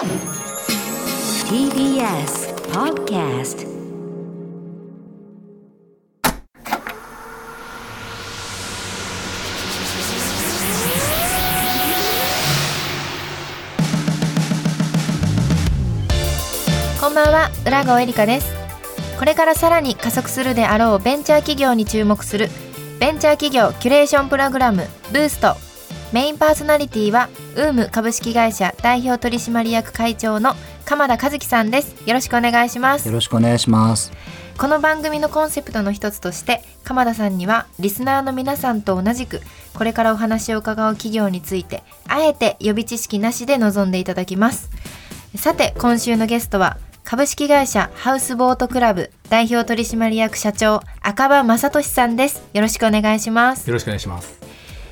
[0.00, 0.08] TBS
[2.72, 3.66] Podcast
[16.98, 18.54] こんばんは浦郷エリカです。
[19.18, 22.48] これからさらに加速するであろうベンチャー企業に注目する
[23.00, 25.69] ベンチャー企業キュレーションプログラムブースト。
[26.12, 30.54] メインパーソナリティはウーム株式会社代表取締役会長の
[30.84, 31.94] 鎌田和樹さんです。
[32.04, 33.06] よろしくお願いします。
[33.06, 34.10] よろしくお願いします。
[34.58, 39.40] この番組のコンセプトの一つとして鎌田さんにはリスナーの皆さんと同じく
[39.72, 44.68] これからお話を伺う企業についてあえて予備知識なしで臨んでいただきます。
[45.36, 52.42] さて今週のゲストは株式会社ハウスボートクラブ代表取締役社長赤羽正俊さんです。
[52.52, 53.68] よろしくお願いします。
[53.68, 54.39] よろしくお願いします。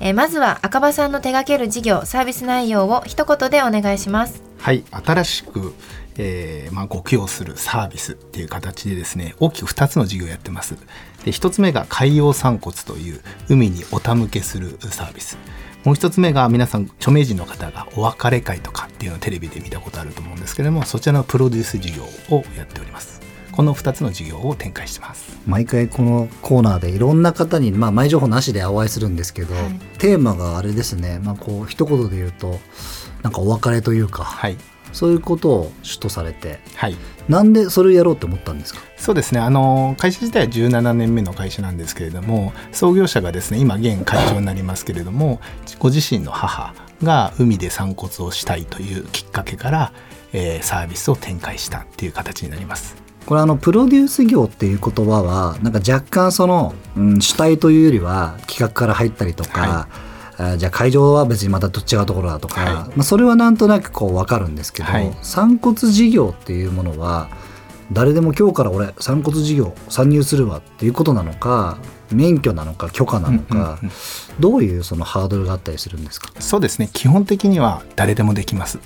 [0.00, 4.42] えーまずは赤羽さんの手掛ける事業サービス内容を一言でお願いします。
[4.58, 5.74] はい、新しく、
[6.16, 10.74] えーまあ、ご供養するサービスっていう形でですね大きく2つの事業をやってます。
[11.24, 15.36] で1つ目が海洋散骨という海にお手向けするサービス。
[15.84, 22.04] もう1つ目が皆さん著名人の方がお別れ会とかっていうのをテレビで見たことあると思うんですけれどもそちらのプロデュース事業
[22.34, 23.20] をやっております。
[23.60, 25.38] この2つの事業を展開してます。
[25.46, 29.64] 毎回このコーナーでいろんな方に、まあ、前情報なしでお会いするんですけど、はい。
[29.98, 32.58] テーマがあれですね、まあ、こう一言で言うと
[33.22, 34.56] なんかお別れというか、はい。
[34.94, 36.96] そういうことを主とされてはい。
[37.28, 38.80] なんでそれをやろうって思ったんですか？
[38.96, 39.40] そうですね。
[39.40, 45.38] あの会社自体は17年目の会社なんですけれども創業者がですね今現会長になりますけれども
[45.78, 46.74] ご自身の母
[47.04, 49.92] が海で散骨をしたいというきっかけから、
[50.32, 53.09] えーサービスを展開したっていう形になります。
[53.30, 59.88] これあのプロデュース業っていう言葉はなんか若干その、うん、主体というよりは企画から入ったりとか、は
[60.36, 62.72] あーじゃあ会場は別にまた違うところだとか、はい。
[62.72, 65.16] まあ、それはなんとなくこう分かるんですけど、はい。
[65.22, 67.28] 散骨事業っていうものは
[67.92, 71.78] 誰でも今日から俺散骨事業参入するわっていうことなのか
[72.10, 73.90] 免許なのか許可なのか、うんうんうん。
[74.40, 76.32] どういうそのハードルがあったりするんですか？
[76.40, 76.90] そうですね。
[76.92, 78.80] 基本的には誰でもできます。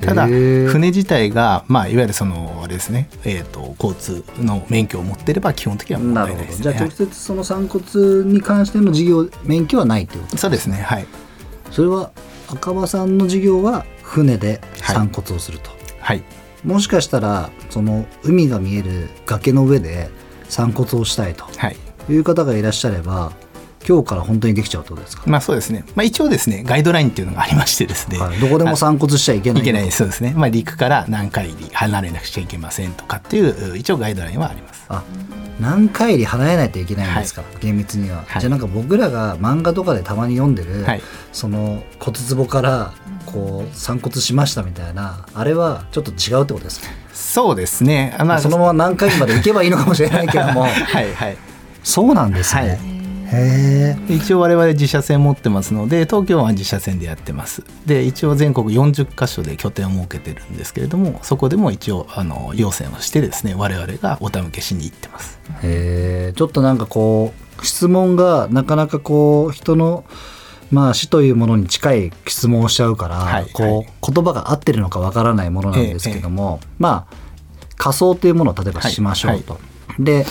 [0.00, 6.66] ただ船自体が、まあ、いわゆるそのあれですね、えー、と交通の免許を持っていれば基本的には問題ないですね。
[6.68, 11.06] はいじゃあ直接その散骨に関しての事業免許はないってことそうですねはい。
[11.70, 12.10] それは
[12.50, 15.70] 赤羽さんの事業は船で散骨をすると、
[16.00, 16.22] はい。
[16.64, 20.10] もしかしたらその海が見える崖の上で
[20.48, 21.76] 散骨をしたいとはい。
[22.10, 23.32] いう方がいらっしゃれば
[23.88, 29.90] 今日から本当にできちゃうとですか、まあそうですね、まあ、一応ですねガイドラインっていうのがありましてですね、はい、どこでも散骨しちゃいけないいけない。
[29.90, 34.84] そうですね、まあ、陸から何回里離れなくちゃいけませんとかっていう一応ガイドラインはあります。
[34.90, 35.02] あ
[35.58, 38.40] 何回里離れないといけないんですか、厳密には、はい。
[38.40, 41.02] じゃあなんか僕らが漫画とかでたまに読んでる、はい。
[41.32, 42.92] その骨壺から
[43.24, 48.14] こう散骨しましたみたいなあれはちょっと違うってことですねそうですね。
[48.18, 50.62] あまあそのまま何回まで行けばいいのかもしれないけども。
[50.68, 50.68] は
[51.02, 51.36] いはい。
[51.82, 52.97] そうなんですね、はい
[53.30, 57.62] へえ一応我々自社船持ってますので東京は自社船でやってます。
[57.84, 65.38] で一応全国40カ所で拠点を設けてるんですけれどもそこでも一応あの要請をしてですね我々がお手向けしに行ってます。
[65.62, 70.04] へえちょっとなんかこう質問がなかなかこう人の
[70.70, 77.16] まあ死というものに近い質問をしちゃうから、はいこう、はい言葉が合ってるのかわからないものなんですけども、まあ
[77.76, 79.60] 仮想というものを例えばしましょうと、
[79.98, 80.24] で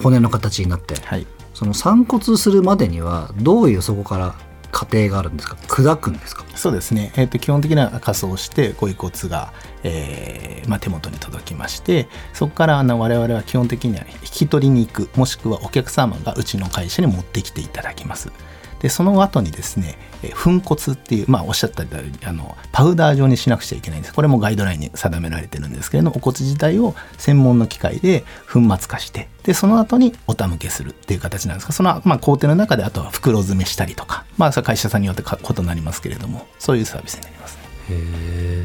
[0.00, 1.26] 骨の形になってはい
[1.60, 4.34] その散骨するまでにはどういうそこから
[4.72, 5.56] 過程があるんですか？
[5.68, 6.42] 砕くんですか？
[6.56, 18.32] そうですね、えー、と基本的には仮装してご遺骨が、えーまあ、手元に届きましてそこからあの我々は基本的には引き取りに行くもしくはお客様がうちの会社に持ってきていただきます。
[18.80, 24.14] でその後にですねえー粉骨っていう、まあ、おっしゃったようにあのパウダー状にしなくちゃいけないんです。
[24.14, 37.62] これもガイドラインに定められてるんですけれどもお骨自体を専門の機械で粉末化してでその後にお手向けするっていう形なんですがその、まあ、工程の中であとは袋詰めしたりとか、まあ、会社さんによってか異なりますけれどもそういうサービスになりますね。
[37.90, 38.64] へ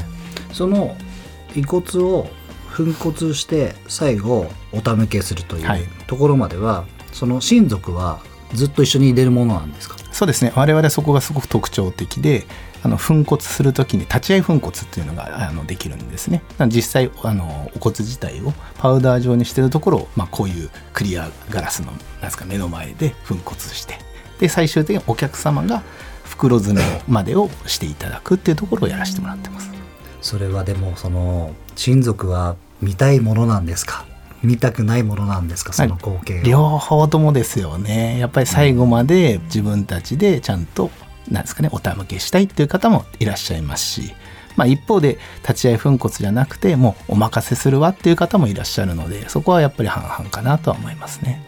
[0.52, 0.96] その
[1.54, 2.28] 遺骨を
[2.76, 5.82] 粉骨して最後お手向けするというはい。
[6.06, 8.20] ところまでは、その親族は
[8.52, 9.96] ずっと一緒に入れるものなんですか？
[10.16, 10.50] そうですね。
[10.56, 12.46] 我々そこがすごく特徴的で
[12.82, 16.40] あの粉骨する時に立ち会い粉骨っていうのがあのできるんですね。
[16.68, 21.92] 実際あのお骨自体をパウダー状にしてるところを、まあ、こういうクリアガラスの
[22.22, 23.98] なんすか目の前で粉骨して。
[24.38, 25.82] で最終的にお客様が
[26.24, 29.70] 袋詰めまでをしていただくっていうところをやらせてもらってます。
[30.22, 34.06] それはでもその親族は見たいものなんですか？
[34.42, 38.18] 見たくないものなんですかその光景を両方ともですよね。
[38.18, 40.90] やっぱり最後まで自分たちでちゃんと
[41.30, 44.14] なんですかねお手向けしたいっていう方もいらっしゃいますし。
[44.56, 51.44] まあ、一方で立ち会い粉骨じゃなくてもうお任せするわっていう方もいらっしゃるのでそこはやっぱり半々かなとは思いますね。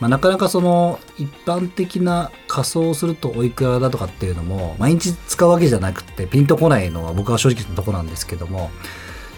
[0.00, 8.70] まあ、なかなかその一般的な仮装をするとおいくらだとかっていうのも毎日使うわけじゃなくてピンとこないのは僕は正直なとこなんですけども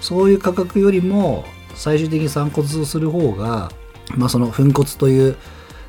[0.01, 1.45] そういう価格よりも
[1.77, 3.71] 最終的に散骨をする方が、
[4.17, 5.37] まあ、その粉骨という、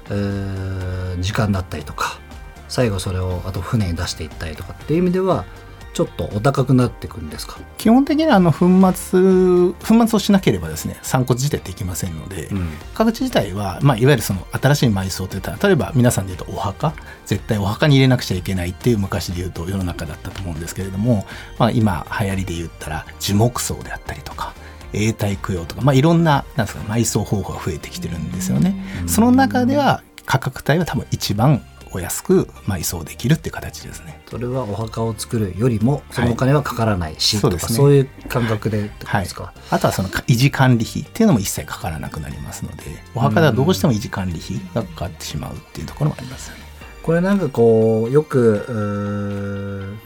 [0.10, 0.88] えー
[1.22, 2.19] 時間だったりとか
[2.68, 5.45] 最後それをあと船に出していったりとかっていう意味では
[5.94, 12.69] ちょっとお高くなってくるんですか、基本的にはあの粉末粉末をしなければですね散骨自体できませんので、うん。
[12.94, 16.94] 形自体は、まあ、いわゆるその新しい埋葬といったら例えば皆さんで言うとお墓。
[17.25, 21.25] 絶対お墓に入れなくちゃいけないっていう昔で言うと世の中だったと思うんですけれども、
[21.57, 24.54] まあ、今流行りで言ったら樹木葬であったりとか
[24.94, 28.75] 永代供養とか、まあ、いろんななんですか埋葬方法が増えてきてるんですよね。
[29.07, 31.62] その中では価格帯は多分一番
[31.92, 34.22] お安く埋葬できるっていう形ですね。
[34.30, 42.83] それはお墓を作るよりもそのお金はかからないし、とかそうですねそういう感覚でってことですか、、あとはその維持管理費っていうのも一切かからなくなりますので
[43.16, 46.63] お墓ではどうしても維持管理費がかかってしまうっていうところもありますよね。
[47.04, 49.98] これなんかこうよくう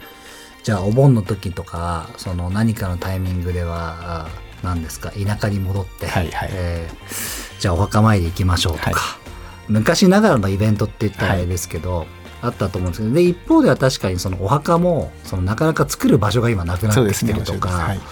[0.62, 4.28] じゃあお盆の時とかその何かのタイミングではあ
[4.62, 6.48] 何ですか田舎に戻って、はいはい。
[6.52, 9.20] えーじゃあお墓参り行きましょうとか、はい。
[9.68, 12.06] 昔ながらのイベントって言ったらあれですけど、
[12.42, 18.02] あったと思うんですけどで一方では確かにそのお墓もそのなかなか作る場所が今なくなってきてるとか、はい、や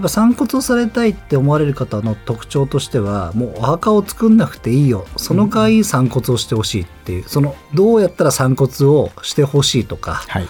[0.00, 5.06] っぱ散骨をされたいって思われる方の特徴としてはもうお墓を作んなくていいよ。
[5.16, 10.14] その代わり散骨をしてほしいっていう、そのどうやったら散骨をしてほしいとか。
[10.14, 10.48] はい、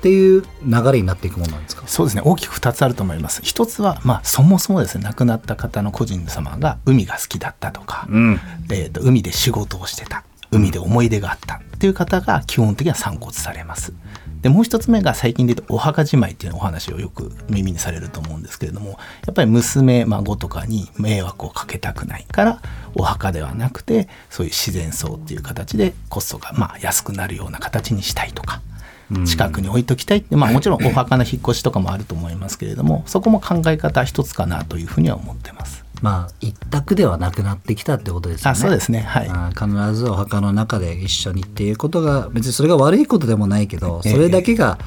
[0.00, 1.82] っていう流れになっていくものなんですか？
[1.86, 2.22] そうですね。
[2.24, 3.42] 大きく2つあると思います。
[3.44, 8.40] 一つは、まあ、そもそもですね亡くなった方の個人様が海が好きだったとか、うん。
[8.70, 13.92] えーと海で仕事をしてた海で思い出があったっていう方が基本的には散骨されます。
[14.40, 18.92] でもう一つ目が最近で言うとお墓じまいっていうお話をよく耳にされると思うんですけれども
[19.26, 22.62] やっぱり娘孫とかに迷惑をかけたくないから
[22.94, 28.62] お墓ではなくてそういう自然葬っていう形でコストがまあ安くなるような形にしたいとか
[29.26, 35.84] 近くに置いときたいって、まあ、もちろんお墓の引っ越しとかもあると思いますけれどもそこも考え方一つかなというふうには思ってます。
[36.02, 38.50] まあ一択ではなくなってきたってことですよね。
[38.52, 39.00] あそうですね。
[39.00, 39.28] はい。
[39.28, 44.12] あー必ずお墓の中で一緒にっていうことが別にそれが悪いことでもないけどええ。
[44.12, 44.78] それだけが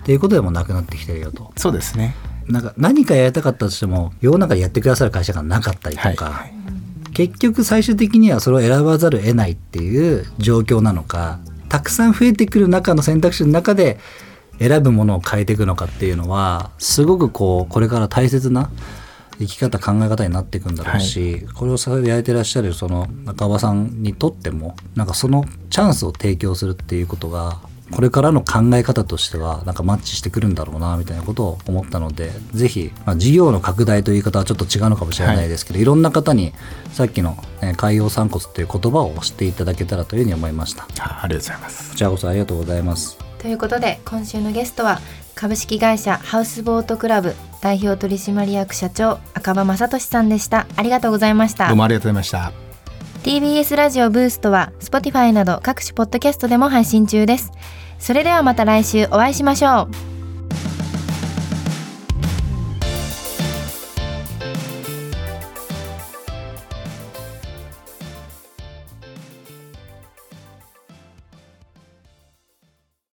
[0.00, 1.52] っていうことでもなくなってきてるよと。
[1.56, 2.14] そうですね。
[2.48, 6.54] なんか何かやりたかったとしても世の中でやってくださる会社がなかったりとか、はい。
[7.12, 11.38] 結局最終的にはそれを選ばざるを得ないっていう状況なのか
[11.72, 13.98] たくさん増えてくる中の選択肢の中で
[14.58, 18.70] 選ぶものを変えていくのかっていうのはすごくこうこれから大切な
[19.38, 27.58] 生き方考え方になっていくんだろうし、これをされてらっしゃるその中尾さんにとってもなんかそのチャンスを提供するっていうことが
[27.92, 36.52] これからの考え方としてはなんかマッチしてくるんだろうなみたいなことを思ったのでぜひ、まあ、事業の拡大という言い方はちょっと違うのかもしれないですけど、い、ろんな方に
[36.92, 40.84] さっきの、ね、海洋散骨っていう言葉を知っていただけたらというふうに思いました。
[40.84, 41.94] こあありがとうございます。
[41.94, 43.18] ちらこそありがとうございます。
[43.38, 45.00] ということで今週のゲストは
[45.34, 50.66] 株式会社ハウスボートクラブ代表取締役社長赤羽正俊さんでした。
[50.76, 51.68] ありがとうございました。
[51.68, 52.71] どうもありがとうございました。
[53.22, 57.52] TBS ラジオブーストは Spotify など各種ポッドキャストでも配信中です。
[58.00, 60.11] それではまた来週お会いしましょう。